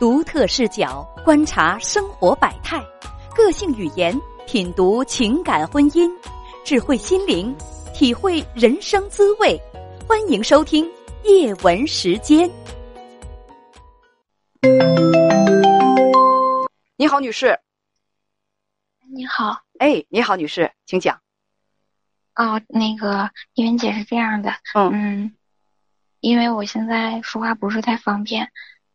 [0.00, 2.82] 独特视角观察生活百态，
[3.36, 6.10] 个性语言品读情感婚姻，
[6.64, 7.54] 智慧心灵
[7.92, 9.60] 体会人生滋味。
[10.08, 10.90] 欢迎收听
[11.24, 12.50] 夜文时间。
[16.96, 17.60] 你好，女士。
[19.12, 21.20] 你好，哎，你好，女士，请讲。
[22.36, 25.36] 哦，那个叶文姐是这样的，嗯嗯，
[26.20, 28.50] 因为我现在说话不是太方便，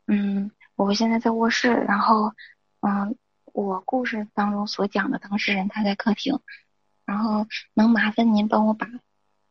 [0.07, 2.33] 嗯，我现在在卧室，然后，
[2.81, 3.15] 嗯，
[3.53, 6.39] 我故事当中所讲的当事人他在客厅，
[7.05, 8.87] 然后能麻烦您帮我把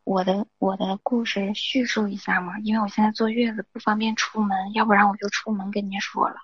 [0.05, 2.59] 我的我的故事叙述一下吗？
[2.61, 6.37] 因为我现在坐月子不方便出门，要不然我就出门跟您说了。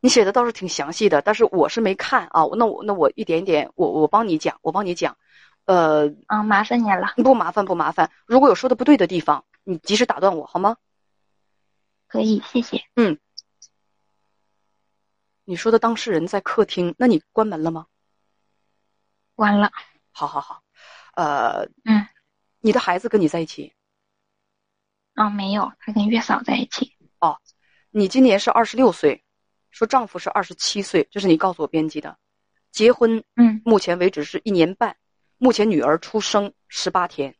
[0.00, 2.44] 你写的倒是挺详细的，但是我是没看啊。
[2.56, 5.16] 那我那我一点点，我我帮你讲，我帮你讲。
[5.64, 8.10] 呃，嗯，麻烦您了，不麻烦不麻烦。
[8.26, 10.76] 如果有说的不对的地方，你及时打断我好吗？
[12.06, 12.82] 可以，谢谢。
[12.96, 13.18] 嗯，
[15.48, 17.86] 你说的当事人在客厅，那你关门了吗？
[19.34, 19.72] 关了，
[20.10, 20.62] 好好好，
[21.14, 22.06] 呃，嗯，
[22.60, 23.72] 你的孩子跟你在一起？
[25.14, 26.94] 啊，没有，他跟月嫂在一起。
[27.20, 27.34] 哦，
[27.88, 29.24] 你今年是二十六岁，
[29.70, 32.14] 说丈夫是二十七岁，这是你告诉我编辑的。
[32.70, 34.94] 结婚，嗯，目前为止是一年半，
[35.38, 37.34] 目前女儿出生十八天。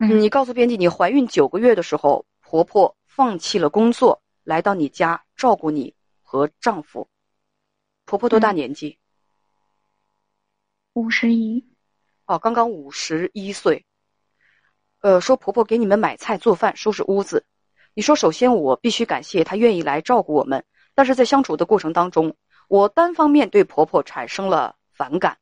[0.00, 5.94] 嗯你告诉编辑，你怀孕九个月的时候，婆婆放弃了工作，来到你家照顾你
[6.32, 7.10] 和丈夫。
[8.06, 8.98] 婆婆多大嗯年纪？
[10.94, 11.68] 五十一。
[12.24, 13.84] 哦，刚刚五十一岁。
[15.00, 17.44] 呃，说婆婆给你们买菜、做饭、收拾屋子。
[17.92, 22.34] 你说，首先我必须感谢她愿意来照顾我们，但是在相处的过程当中，
[22.66, 25.36] 我单方面对婆婆产生了反感。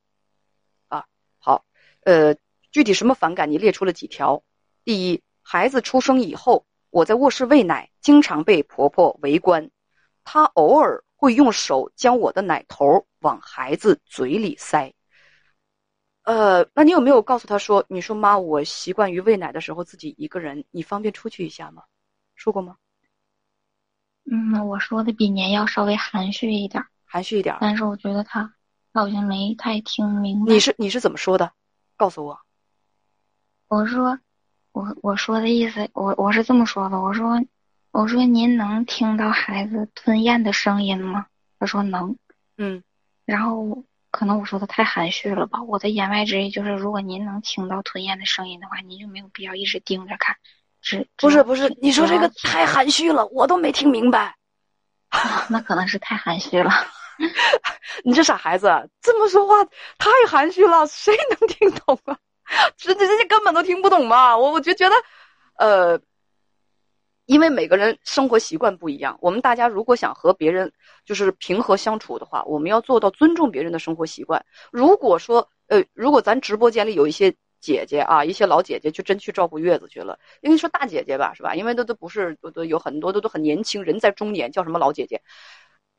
[0.88, 1.06] 啊，
[1.38, 1.64] 好，
[2.02, 2.34] 呃，
[2.72, 3.48] 具体什么反感？
[3.48, 4.42] 你列出了几条？
[4.82, 9.70] 第一，孩子出生以后，我在卧室喂奶，经常被婆婆围观，
[10.24, 14.92] 她偶尔会用手将我的奶头往孩子嘴里塞。
[16.22, 21.82] 呃，那你有没有告诉他说，你说妈，我习惯于喂奶的时候自己一个人，你方便出去一下吗？
[22.34, 22.76] 说过吗？
[24.30, 27.56] 嗯，我说的比您要稍微含蓄一点，含蓄一点。
[27.60, 28.54] 但是我觉得他
[28.92, 30.52] 他好像没太听明白。
[30.52, 31.50] 你是你是怎么说的？
[31.96, 32.38] 告诉我。
[33.66, 34.16] 我说
[34.72, 37.40] 我我说的意思，我我是这么说的，我说
[37.92, 41.26] 我说您能听到孩子吞咽的声音吗？
[41.58, 42.16] 他说能，
[42.56, 42.82] 嗯，
[43.24, 50.36] 然后可能我说的太含蓄了吧，我的言外之意就是，如果您能听到吞咽的声音的话，您就没有必要一直盯着看，
[50.80, 54.36] 只不是不是，你说这个太含蓄了，我都没听明白。
[55.50, 56.70] 那可能是太含蓄了。
[58.04, 59.64] 你这傻孩子，这么说话
[59.98, 62.16] 太含蓄了，谁能听懂啊？
[62.76, 64.36] 这这这根本都听不懂嘛！
[64.36, 64.94] 我我就觉得，
[65.56, 66.00] 呃，
[67.30, 70.72] 因为每个人生活习惯不一样，我们大家如果想和别人
[71.04, 74.44] 就是平和相处的话，我们要做到尊重别人的生活习惯。
[74.72, 81.54] 如果说，呃，如果咱直播间里有一些姐姐啊，一些老姐姐，就真去照顾月子去了，因为说大姐姐吧，是吧？
[81.54, 85.22] 因为都都不是都都有很多都都很年轻，人在中年，叫什么老姐姐？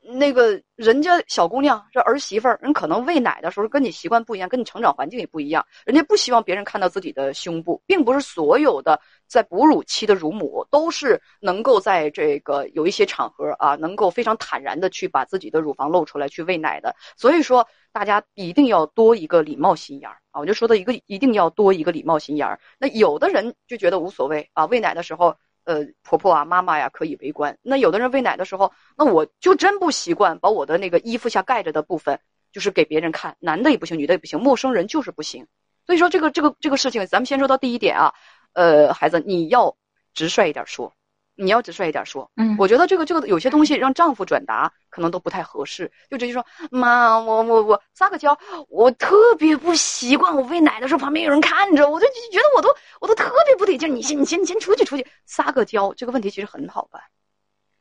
[0.03, 16.95] 那个人家小姑娘，这儿媳妇儿，人可能喂奶的时候跟你习惯不一样，跟你成长环境也不一样，人家不希望别人看到自己的胸部，并不是所有的在哺乳期的乳母都是能够在这个有一些场合啊，能够非常坦然的去把自己的乳房露出来去喂奶的。
[17.15, 20.41] 所以说，大家一定要多一个礼貌心眼儿啊！
[20.41, 22.59] 我就说的一个一定要多一个礼貌心眼儿。
[22.79, 25.35] 那有的人就觉得无所谓啊，喂奶的时候。
[25.71, 27.57] 呃，婆婆啊，妈妈呀，可以围观。
[27.61, 32.19] 那有的人喂奶的时候，那我就真不习惯把我的那个衣服下盖着的部分，
[32.51, 35.47] 就是给别人看，男的也不行，女的也不行，陌生人就是不行。
[35.85, 38.13] 所以说，这个这个这个事情，咱们先说到第一点啊，
[38.51, 39.77] 呃，孩子，你要
[40.13, 40.93] 直率一点说，
[41.41, 42.29] 你要直率一点说。
[42.35, 48.37] 嗯，我觉得这个这个有些东西让丈夫转达可能都不太合适，就直接说妈，我我我撒个娇，
[48.69, 52.69] 我特别不习惯，我喂奶的时候旁边有人看着，我就觉得我都
[52.99, 53.93] 我都特别不得劲。
[53.95, 57.01] 你先你先你先出去出去撒个娇，这个问题其实很好办。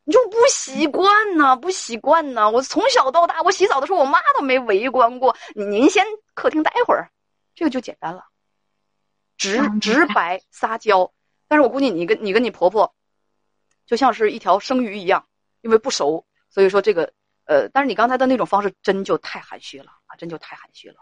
[0.04, 2.51] 你就不习惯呐，不习惯呐。
[2.51, 5.36] 我从小到大，我洗澡的时候，我妈都没围观过。
[5.54, 6.04] 您先
[6.34, 7.10] 客厅待会儿，
[7.54, 8.24] 这个就简单了，
[9.36, 11.13] 直嗯直白撒娇。
[11.47, 12.92] 但是我估计你跟你跟你婆婆，
[13.91, 15.27] 就像是一条生鱼一样，
[15.63, 17.13] 因为不熟，所以说这个
[17.45, 20.95] 呃，但是你刚才的那种方式真就太含蓄了啊，真就太含蓄了，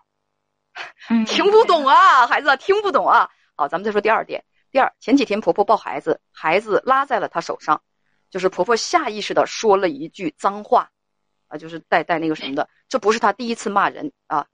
[1.10, 3.28] 嗯 听不懂啊，孩子听不懂啊。
[3.56, 4.42] 好，咱们再说第二点。
[4.70, 7.82] 第二，前几天婆婆抱孩子，孩子拉在了她手上，
[8.30, 10.90] 就是婆婆下意识的说了一句脏话，
[11.48, 12.70] 啊，就是带带那个什么的。
[12.88, 14.46] 这不是她第一次骂人啊，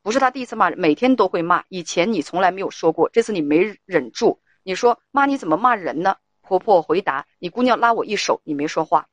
[0.00, 1.62] 不是她第一次骂人，每天都会骂。
[1.68, 6.16] 以前你从来没有说过，这次你没忍住，你说妈你怎么骂人呢？
[6.42, 9.08] 婆婆回答：你姑娘拉我一手，你没说话。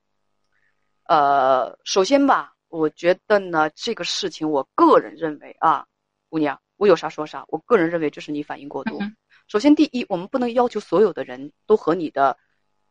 [1.03, 5.85] 呃，首先吧，我觉得呢，这个事情，我个人认为啊，
[6.27, 7.45] 姑娘，我有啥说啥。
[7.47, 8.99] 我个人认为这是你反应过度。
[9.47, 12.37] 首先，第一，我们不能要求所有的人都和你的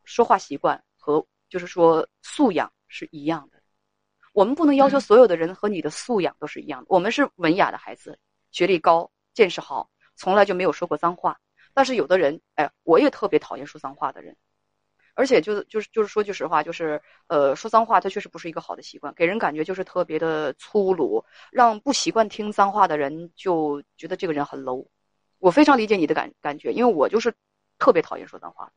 [0.05, 3.61] 说话习惯和就是说素养是一样的。
[4.32, 6.87] 我们不能要求所有的人和你的素养都是一样的。
[6.88, 8.19] 我们是文雅的孩子，
[8.50, 11.38] 学历高，见识好，从来就没有说过脏话。
[11.78, 14.36] 但是有的人，哎，我也特别讨厌说脏话的人。
[15.14, 24.88] 而且就是就是就是说句实话，就是呃说脏话，它确实不是一个好的习惯，给人感觉就是特别的粗鲁，让不习惯听脏话的人就觉得这个人很 low。
[25.38, 27.32] 我非常理解你的感感觉，因为我就是
[27.78, 28.72] 特别讨厌说脏话。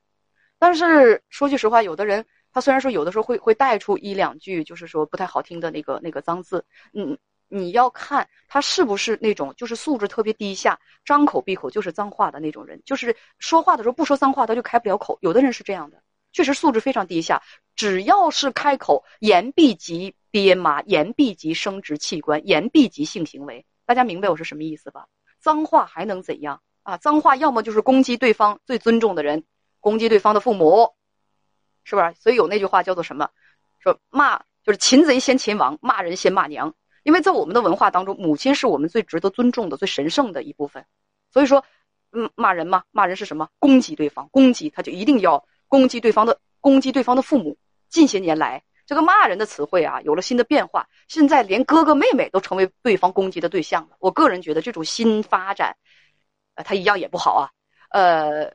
[0.59, 7.17] 但是说句实话，有的人他虽然说有的时候会会带出一两句，就是说不太好听的那个那个脏字，嗯，
[7.51, 15.17] 你要看他是不是那种就是素质特别低下，张口闭口就是脏话的那种人，就是说话的时候不说脏话他就开不了口。
[15.21, 16.01] 有的人是这样的。
[16.31, 17.43] 确实素质非常低下，
[17.75, 23.65] 只要是开口，言必及爹妈，言必及生殖器官，言必及性行为。
[23.85, 25.07] 大家明白我是什么意思吧？
[25.41, 26.95] 脏话还能怎样啊？
[26.95, 29.43] 脏话要么就是攻击对方最尊重的人，
[29.81, 30.93] 攻击对方的父母，
[31.83, 32.13] 是不是？
[32.17, 33.29] 所以有那句话叫做什么？
[33.79, 36.73] 说骂就是擒贼先擒王，骂人先骂娘。
[37.03, 40.85] 因为在我们的文化当中，母亲是我们最值得尊重的、最神圣的一部分。
[41.31, 41.63] 所以说，
[42.11, 43.49] 嗯，骂人嘛，骂人是什么？
[43.59, 45.45] 攻击对方，攻击他就一定要。
[45.67, 47.57] 攻击对方的攻击对方的父母，
[47.87, 53.95] 近些年来，这个骂人的词汇啊有了新的变化，现在连哥哥妹妹都成为对方攻击的对象了。
[53.99, 55.73] 我个人觉得这种新发展，
[56.55, 57.49] 呃，他一样也不好啊。
[57.91, 58.53] 呃，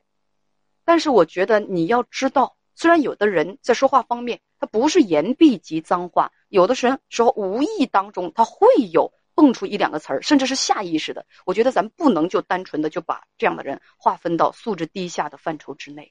[0.85, 11.27] 但是我觉得你要知道，虽然有的人在说话方面他不是言必及脏话，有的时候无意当中他会有蹦出一两个词儿，甚至是下意识的。
[11.45, 16.11] 我觉得咱不能就单纯的就把这样的人划分到素质低下的范畴之内。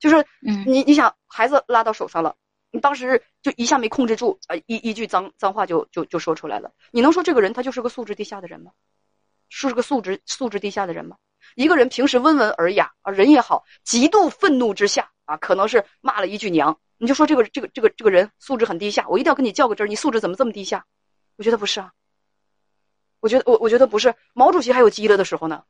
[0.00, 0.26] 就是，
[0.66, 2.34] 你你想孩子拉到手上了，
[2.72, 6.72] 你当时就一下没控制住，呃，一一句脏脏话就就就说出来了。
[6.90, 8.72] 你能说这个人他就是个素质低下的人吗？
[9.48, 11.16] 是个素质素质低下的人吗？
[11.54, 20.86] 一个人平时温文尔雅啊，人也好，极度愤怒之下啊，可能是骂了一句娘，你就说这个这个这个这个人素质很低下，我一定要跟你较个真儿，你素质怎么这么低下？
[21.36, 21.92] 我觉得不是啊，
[23.20, 24.14] 我觉得我我觉得不是。
[24.32, 25.64] 毛主席还有急了的时候呢，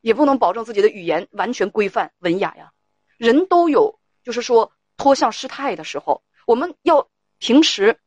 [0.00, 2.72] 也不能保证自己的语言完全规范文雅呀。
[3.16, 7.08] 人都有，就是说脱相失态的时候，我们要
[7.38, 8.00] 平时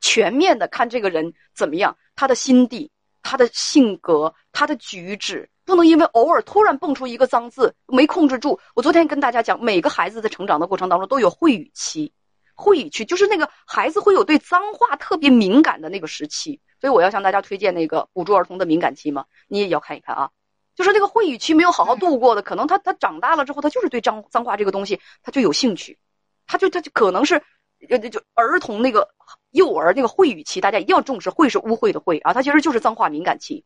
[0.00, 2.90] 全面的看这个人怎么样，他的心地、
[3.22, 8.60] 他的性格、他的举止，不能因为偶尔突然蹦出一个脏字没控制住。
[8.74, 12.12] 我昨天跟大家讲，每个孩子在成长的过程当中都有会语期，
[12.54, 20.30] 会语期就是那个孩子会有对脏话特别敏感的那个时期，所以我要向大家推荐那个捕捉儿童的敏感期嘛，你也要看一看啊。
[20.74, 25.98] 就是那个会语期没有好好度过的，可能他他长大了之后，他就是对脏脏话这个东西他就有兴趣，
[26.46, 27.40] 他就他就可能是，
[27.88, 29.08] 就就儿童那个
[29.52, 33.64] 幼儿那个会语期，大家一定要重视，会是污秽的秽啊，他其实就是脏话敏感期。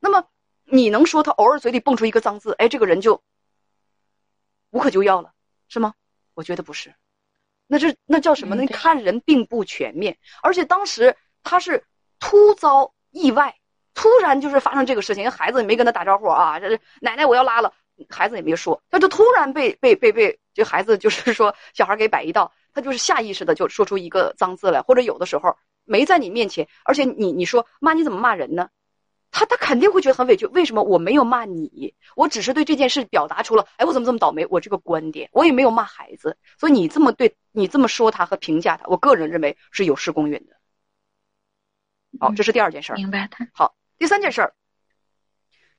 [0.00, 0.24] 那么
[0.66, 3.22] 你能说他偶尔嘴里蹦出一个脏字，哎，这个人就
[4.70, 5.32] 无可救药了，
[5.68, 5.94] 是吗？
[6.34, 6.94] 我觉得不是，
[7.66, 8.66] 那这那叫什么呢？
[8.66, 11.84] 看人并不全面，而且当时他是
[12.18, 13.56] 突遭意外。
[13.98, 17.72] 突然就是发生这个事情，孩子也没跟他打招呼啊，这奶奶我要拉了，
[18.10, 28.68] 孩子也没说，他就突然被被被被这孩子就是说小孩给摆一道，他就是下意识的就说出一个脏字来，或者有的时候没在你面前，而且你你说妈你怎么骂人呢？
[29.36, 31.94] 他他肯定会觉得很委屈，为什么我没有骂你？
[32.14, 34.46] 我只是对这件事表达出了，哎我怎么这么倒霉？
[34.48, 40.56] 我这个观点，我也没有骂孩子，所以你这么对你这么说他和评价他，我个人认为是有失公允的。
[42.18, 42.96] 好，这是第二件事儿。
[42.96, 43.46] 明白他。
[43.52, 43.76] 好。
[43.98, 44.54] 第三件事儿，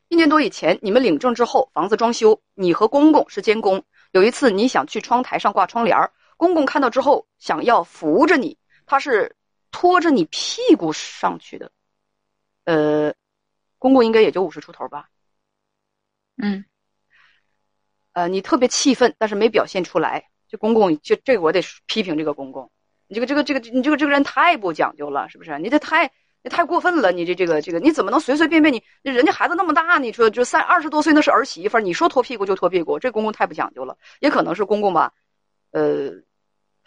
[0.07, 3.83] 一年多以前，你们领证之后，房子装修，你和公公是监工。
[4.11, 9.35] 有一次，你想去窗台上挂窗帘儿，公公看到之后，想要扶着你，他是
[9.71, 11.71] 拖着你屁股上去的。
[12.65, 13.13] 呃，
[13.77, 15.09] 公公应该也就五十出头吧。
[16.41, 16.65] 嗯。
[18.13, 20.29] 呃，你特别气愤，但是没表现出来。
[20.47, 22.71] 这公公，这这个我得批评这个公公，
[23.07, 25.57] 你这个这个这个你这个这个人太不讲究了，是不是？
[25.59, 26.11] 你这太。
[26.43, 27.11] 你太过分了！
[27.11, 28.73] 你这这个这个，你怎么能随随便便？
[28.73, 33.97] 你人家孩子那么大，你说就三二十多岁那是儿媳妇，你说脱屁股就脱屁股，这公公太不讲究了。
[34.19, 35.11] 也可能是公公吧，
[35.71, 36.11] 呃，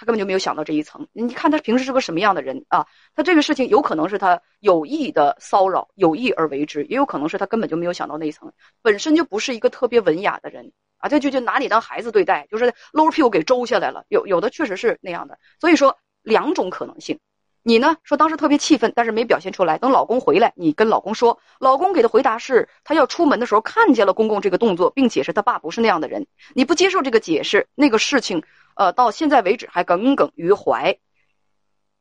[0.00, 1.06] 他根本就没有想到这一层。
[1.12, 2.86] 你看他平时是个什么样的人啊？
[3.14, 14.06] 他这个事情有可能是他有意的骚扰，有意而为之，也有可能是他根本就没有想到那一层，本身就不是一个特别文雅的人啊，他就就拿你当孩子对待，就是搂着屁股给周下来了。
[14.08, 15.38] 有有的确实是那样的。
[15.60, 17.20] 所以说两种可能性。
[17.62, 19.76] 你呢说当时特别气愤，但是没表现出来。
[19.76, 26.26] 等老公回来，你跟老公说，老公给的回答是他要出门的时候看见了公公这个动作，并解释他爸不是那样的人。
[26.54, 28.42] 你不接受这个解释，那个事情，
[28.76, 30.98] 呃，到现在为止还耿耿于怀。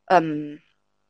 [0.05, 0.59] 嗯，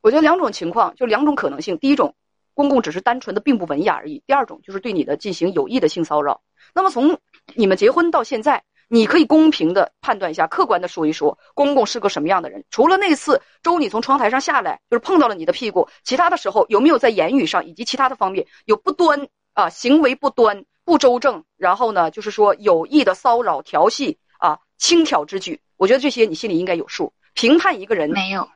[0.00, 2.16] 我觉得两种情况就两种可能性：第一种，
[2.54, 6.42] 公公只是单纯的并不文雅而已；第二种就是对你的进行有意的性骚扰。
[6.74, 7.20] 那么从
[7.54, 8.64] 你们结婚到现在。
[8.92, 12.64] 你可以公平的判断一下，客观的说一说，公公是个什么样的人？
[12.70, 25.60] 除了那次周你从窗台上下来，就是碰到了你的屁股，其他的时候有没有在言语上以及其他的方面有不端啊，行为不端、不周正，然后呢，就是说有意的骚扰、调戏啊、轻佻之举？
[25.76, 27.12] 我觉得这些你心里应该有数。
[27.32, 28.50] 评判一个人没有，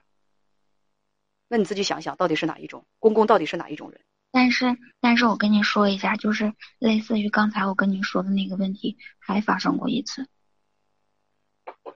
[1.47, 2.85] 那你自己想想到底是哪一种？
[2.99, 4.01] 公公到底是哪一种人？
[4.37, 10.27] 但是，但是我跟你说一下，就是类似于刚才我跟你说的那个问题，还发生过一次。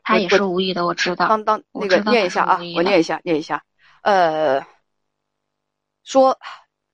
[0.04, 1.26] 他也是无意的，我知道。
[1.26, 3.64] 当当那个念一下啊，我念一下，念一下。
[4.02, 4.64] 呃，
[6.04, 6.38] 说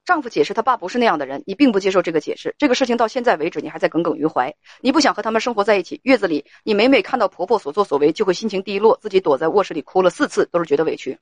[0.06, 2.54] 丈夫解释他爸不是那样的人，你并不接受这个解释。
[2.56, 4.54] 这个事情到现在为止，你还在耿耿于怀。
[4.80, 6.00] 你不想和他们生活在一起。
[6.04, 11.18] 月子里，你每每看到婆婆所作所为，就会心情低落，自己躲在卧室里哭了四次，都是觉得委屈。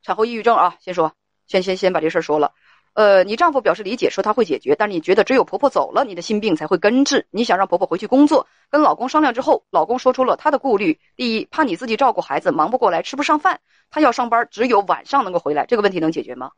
[0.00, 1.12] 产后抑郁症啊，先说，
[1.46, 2.54] 先先先把这事儿说了。
[2.96, 7.26] 呃，你丈夫表示理解，说他会解决，但是你觉得只有婆婆走了，你的心病才会根治。
[7.30, 13.58] 你想让婆婆回去工作，跟老公商量之后，老公说出了他的顾虑：第一，怕你自己照顾孩子忙不过来，吃不上饭；
[13.90, 15.66] 他要上班，只有晚上能够回来。
[15.66, 16.52] 这个问题能解决吗？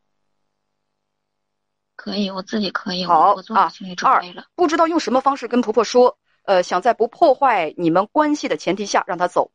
[1.96, 3.04] 可以，我自己可以。
[3.04, 3.72] 好啊。
[4.04, 4.22] 二，
[4.54, 9.50] 不知道用什么方式跟婆婆说，呃，想在不破坏你们关系的前提下让她走。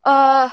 [0.00, 0.50] 呃，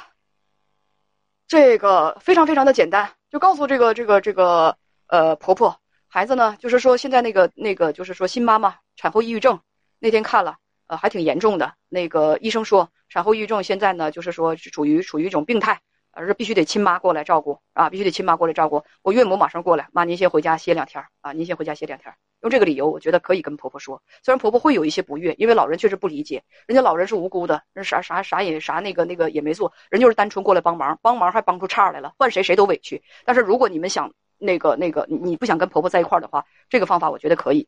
[1.48, 4.78] 这个非常非常的简单，就告诉这个这个这个。
[5.08, 6.58] 呃，婆婆，孩子呢？
[6.60, 9.62] 就是说，现在那个那个，就是说新妈妈产后抑郁症，
[10.00, 11.76] 那天看了，呃，还挺严重的。
[11.88, 15.80] 那个医生说，产后抑郁症现在呢，就是说处于处于一种病态，
[16.12, 18.84] 而是必须得亲妈过来照顾啊，必须得亲妈过来照顾。
[19.02, 22.14] 我岳母马上过来，妈您先回家歇两天啊，您先回家歇两天。
[22.42, 24.04] 用这个理由，我觉得可以跟婆婆说。
[24.24, 33.02] 虽然婆婆会有一些不悦，因为老人确实不理解，人家老人是无辜的，人啥啥啥也啥那个那个也没做，人就是单纯过来帮忙，帮忙还帮出岔来了，换谁谁都委屈。
[33.24, 34.12] 但是如果你们想。
[34.38, 37.67] 那个那个，你不想跟婆婆在一块儿的话，这个方法我觉得可以。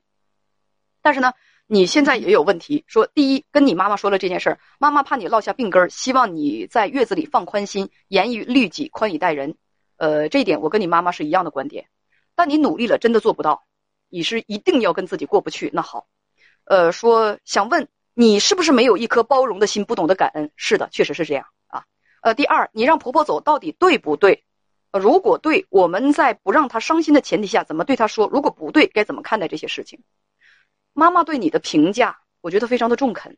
[1.01, 1.33] 但是呢，
[1.65, 2.83] 你现在也有问题。
[2.87, 9.55] 说第一，跟你妈妈说了这件事儿，妈妈怕你落下病根儿，希望你在月子里放宽心，严于律己，宽以待人。
[9.97, 11.87] 呃，这一点我跟你妈妈是一样的观点。
[12.35, 13.63] 但你努力了，真的做不到，
[14.09, 15.69] 你是一定要跟自己过不去。
[15.73, 16.07] 那好，
[16.65, 20.51] 呃，说想问你是不是没有一颗包容的心，不懂得感恩？
[20.55, 21.83] 是的，确实是这样啊。
[22.21, 24.43] 呃，第二，你让婆婆走到底对不对？
[24.91, 28.27] 如果对，我们在不让他伤心的前提下，怎么对他说？
[28.27, 30.01] 如果不对，该怎么看待这些事情？
[30.93, 33.37] 妈妈对你的评价，我觉得非常的中肯，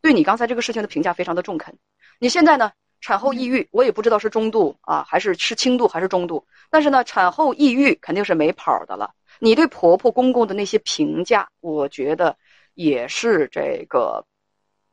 [0.00, 1.78] 对你刚才这个事情的评价非常的中肯。
[2.18, 6.44] 你现在呢，产后抑郁，我也不知道是中度啊，还是是轻度，还是中度。
[6.68, 9.14] 但是呢，产后抑郁肯定是没跑的了。
[9.38, 12.36] 你对婆婆公公的那些评价，我觉得
[12.74, 14.26] 也是这个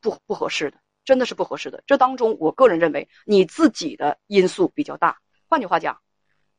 [0.01, 1.83] 不不合适的，真的是不合适的。
[1.87, 5.17] 这当中，我个人认为你自己的因素比较大。
[5.55, 6.01] 换句话讲，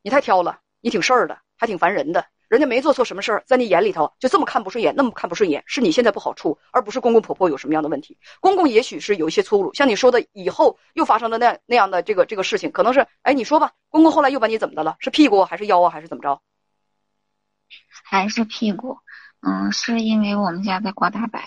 [0.00, 2.24] 你太挑了，你挺事儿的，还挺烦人的。
[2.48, 8.16] 人家没做错什么事儿，在你眼里头就这么看不顺眼，那么看不顺眼，是你现在不好处，而不是公公婆婆有什么样的问题。
[8.40, 14.96] 公公也许是有一些粗鲁，像你说的，以后又发生的那那样的这个这个事情，可能是，哎，你说吧，公公后来又把你怎么的了？
[14.98, 16.40] 是屁股还是腰啊，还是怎么着？
[18.02, 18.96] 还是屁股？
[19.42, 21.46] 嗯，是因为我们家在刮大白，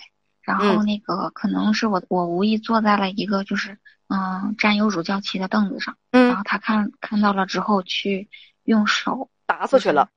[0.58, 3.78] 然后那个可能是我我无意坐在了一个就是。
[4.12, 8.28] 嗯，沾有乳胶漆的凳子上，嗯，然后他看看到了之后，去
[8.64, 10.10] 用手打死去了。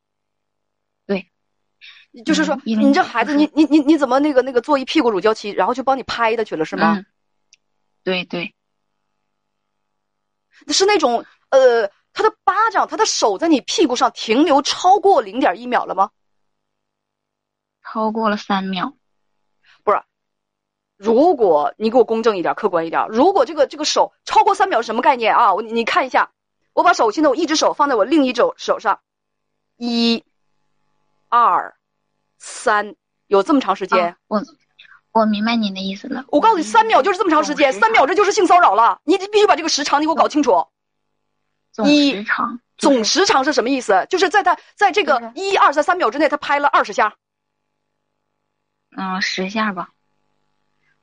[1.04, 1.30] 对，
[2.24, 7.04] 就是说，你这孩子，你你你你怎么那个那个坐一屁股乳胶漆，然后就帮你拍的去了，是吗？
[8.02, 8.54] 对对，
[10.68, 16.08] 是那种呃，他的巴掌，他的手在你屁股上停留超过零点一秒了吗？
[17.84, 18.96] 超过了三秒。
[21.02, 25.52] 如果你给我公正一点、客观一点，如果这个这个手超过三秒是什么概念啊？
[25.52, 26.30] 我你看一下，
[26.74, 29.00] 我把手现在我一只手放在我另一只手上，
[29.76, 30.22] 一、
[31.28, 31.74] 二、
[32.38, 32.94] 三，
[33.26, 34.14] 有这么长时间？
[34.28, 34.40] 我
[35.10, 36.24] 我明白您的意思了。
[36.28, 39.00] 我告诉你，三秒就是这么长时间，三秒这就是性骚扰了。
[39.02, 40.64] 你必须把这个时长你给我搞清楚。
[41.72, 44.06] 总时长，总时长是什么意思？
[44.08, 47.16] 就是在他在这个一二三三秒之内，他拍了二十下。
[48.96, 49.88] 嗯，十下吧。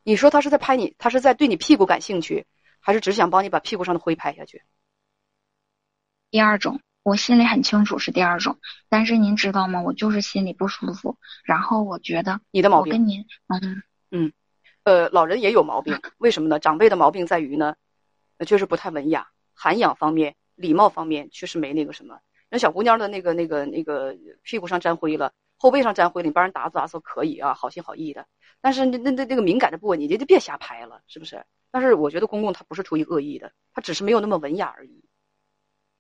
[0.10, 2.48] 你说他是在拍你，他是在对你屁股感兴趣，
[2.80, 4.64] 还是只想帮你把屁股上的灰拍下去？
[6.32, 8.58] 第二种，我心里很清楚是第二种，
[8.90, 9.84] 但是您知道吗？
[9.84, 14.34] 我就是心里不舒服，然后我觉得你的毛病，跟您，嗯嗯，
[14.84, 16.58] 呃，老人也有毛病，为什么呢？
[16.58, 17.76] 长辈的毛病在于呢，
[18.48, 22.20] 确实不太文雅，涵养方面礼貌方面确实没那个什么。
[22.50, 28.26] 那小姑娘的那个那个那个屁股上沾灰了，后背上沾灰了，你帮人打扫打扫可以啊，好心好意的。
[28.62, 31.46] 但是那那那那个敏感的部位，你就就别瞎拍了，是不是？
[31.70, 35.04] 但是我觉得公公他不是出于恶意的，他只是没有那么文雅而已。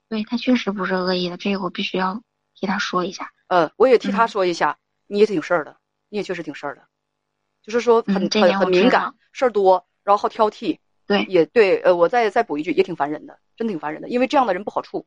[0.08, 2.24] 对他确实不是恶意的，这个我必须要
[2.56, 3.32] 替他说一下。
[3.48, 6.88] 呃，我也替他说一下，你也挺事儿的，你也确实挺事儿的，
[7.62, 10.80] 就是说很很很敏感，事儿多，然后好挑剔。
[11.06, 11.80] 对，也对。
[11.82, 15.06] 呃，我再再补一句，也挺烦人的，真挺烦人的，因为这样的人不好处。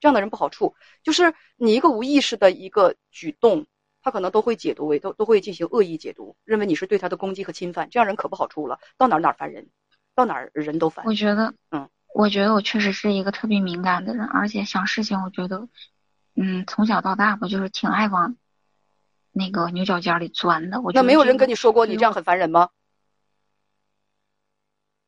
[0.00, 3.66] 这样的人不好处，就是你一个无意识的一个举动，
[4.04, 7.88] 他可能都会解读为都都会进行恶意解读，认为你是对他的攻击和侵犯。
[7.88, 9.70] 这样人可不好处了，到哪哪烦人，
[10.14, 11.06] 到哪儿人都烦。
[11.06, 15.68] 我觉得，嗯，我觉得我确实是一个特别敏感的人，而且想事情，我觉得，
[16.36, 18.36] 嗯，从小到大我，就是挺爱往
[19.32, 20.82] 那个牛角尖里钻的。
[20.82, 22.68] 我那没有人跟你说过你这样很烦人吗？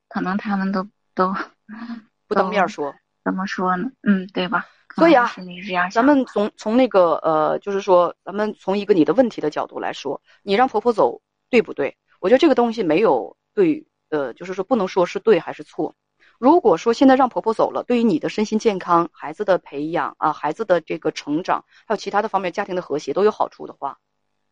[0.08, 1.36] 可能他们都都
[2.26, 3.90] 不当面说，怎么说呢？
[4.02, 4.66] 嗯，对吧？
[4.96, 5.30] 所以啊，
[5.90, 11.96] 咱们从从那个呃，就是说，咱们从一个你的问题的角度来说，你让婆婆走对不对？
[12.18, 15.94] 我觉得这个东西没有对，呃，就是说不能说是对还是错。
[16.38, 23.98] 如果说现在让婆婆走了，对于你的身心健康、孩子的培养啊、孩子的这个成长，还有其他的方面、家庭的和谐都有好处的话，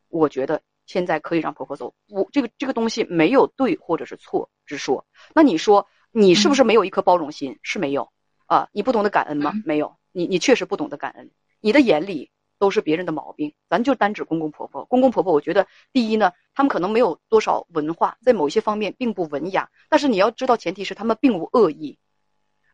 [0.08, 1.94] 我觉得现在可以让婆婆走。
[2.08, 5.06] 我这个这个东西没有对或者是错之说。
[5.34, 7.58] 那你说你是不是没有一颗包容心？
[7.62, 8.10] 是没有
[8.46, 8.68] 啊？
[8.72, 9.52] 你不懂得感恩吗？
[9.64, 9.96] 没有。
[10.16, 11.28] 你你确实不懂得感恩，
[11.61, 12.30] 你的眼里
[12.61, 13.52] 都是别人的毛病。
[13.68, 19.68] 咱就单指公公婆婆，公公婆婆，我觉得第一呢，他们可能没有多少文化，在某一些方面并不文雅。
[19.88, 21.99] 但是你要知道，前提是他们并无恶意。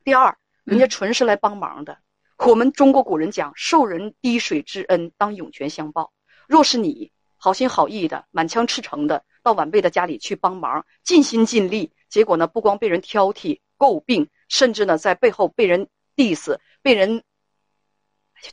[0.04, 1.96] 第二，人家纯是来帮忙的。
[2.36, 6.12] 我们中国古人讲，受人滴水之恩，当涌泉相报。
[6.46, 17.22] 若是你好心好意的、满腔赤诚的到晚辈的家里去帮忙，尽心尽力，结果呢，不光被人挑剔、诟病，甚至呢，在背后被人 diss，被人。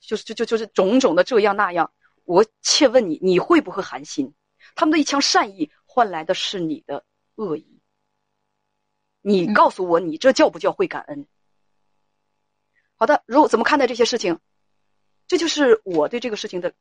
[0.02, 1.92] 就是就就就是种种的这样那样，
[2.24, 4.34] 我且问你，你会不会寒心？
[4.76, 7.82] 他们的一腔善意换来的是你的恶意。
[9.22, 11.28] 你告诉我，你这叫不叫会感恩？
[12.96, 14.40] 好的，如果怎么看待这些事情？
[15.28, 16.74] 这就是我对这个事情的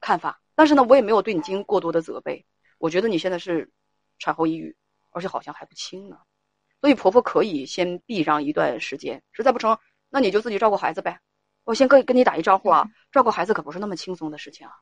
[0.00, 0.40] 看法。
[0.54, 2.44] 但是呢，我也没有对你进行过多的责备。
[2.78, 3.70] 我觉得你现在是
[4.18, 4.76] 产后抑郁，
[5.10, 6.18] 而且好像还不轻呢。
[6.80, 9.78] 所以婆婆可以先避让一段时间，实在不成，
[10.10, 11.20] 那你就自己照顾孩子呗。
[11.68, 14.72] 我先跟跟你打一招呼啊，照顾孩子可不是那么轻松的事情啊。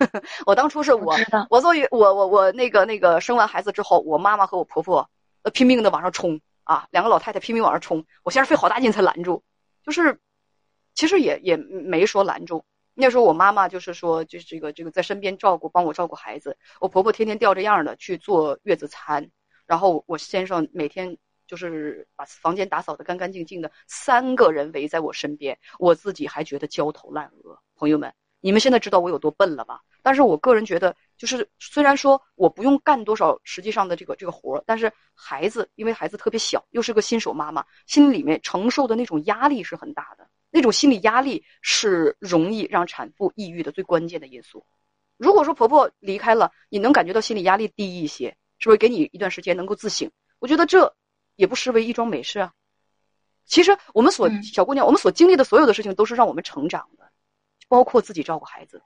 [0.44, 1.16] 我当初是我，
[1.50, 5.08] 我作为我我我那个那个生完孩子之后，我妈妈和我婆婆
[5.42, 9.44] 呃拼命的往上冲啊，两个老太太拼命往上冲，我先是费好大劲才拦住，
[9.84, 10.18] 就是
[10.94, 12.64] 其实也也没说拦住。
[12.94, 16.58] 那时候我妈妈就是说，就是这个这个在身边照顾，帮我照顾孩子。
[16.80, 19.30] 我婆婆天天吊着样的去做月子餐，
[19.64, 21.18] 然后我先生每天。
[21.48, 27.58] 就是把房间打扫的干干净净的，三个人围在我身边，我自己还觉得焦头烂额。
[27.74, 29.80] 朋友们，你们现在知道我有多笨了吧？
[30.02, 40.28] 但是我个人觉得，就是虽然说我不用干多少实际上的这个这个活儿，但是孩子因为孩子特别小，又是个新手妈妈，心里面承受的那种压力是很大的。
[40.50, 44.64] 那种心理压力是容易让产妇抑郁的最关键的因素。
[45.16, 50.10] 如果说婆婆离开了，你能感觉到心理压力低一些，是不是给你一段时间能够自省？
[50.38, 50.94] 我觉得这。
[51.38, 52.52] 也不失为一桩美事啊。
[53.46, 57.12] 其实我们所小姑娘，我们所经历的所有的事情，都是让我们成长的，
[57.68, 58.82] 包括自己照顾孩子。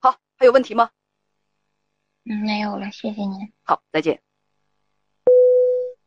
[0.00, 0.90] 好，还有问题吗？
[2.24, 3.52] 嗯，没有了，谢谢您。
[3.62, 4.22] 好，再见。